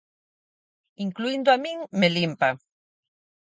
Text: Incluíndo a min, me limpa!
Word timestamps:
Incluíndo 1.05 1.49
a 1.51 1.57
min, 1.63 1.77
me 1.99 2.07
limpa! 2.15 2.49